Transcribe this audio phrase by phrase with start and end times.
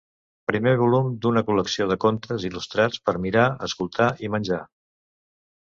[0.51, 4.63] Primer volum d’una col·lecció de contes il·lustrats, per mirar, escoltar i menjar!